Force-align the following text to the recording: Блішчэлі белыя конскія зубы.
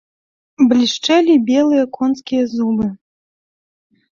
Блішчэлі 0.71 1.35
белыя 1.49 1.85
конскія 1.99 2.43
зубы. 2.55 2.87